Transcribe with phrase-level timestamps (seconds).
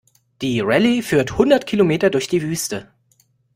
[0.41, 2.91] Die Rallye führt hundert Kilometer durch die Wüste.